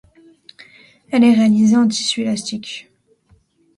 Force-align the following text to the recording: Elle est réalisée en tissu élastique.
Elle 1.11 1.23
est 1.23 1.35
réalisée 1.35 1.77
en 1.77 1.87
tissu 1.87 2.21
élastique. 2.21 2.89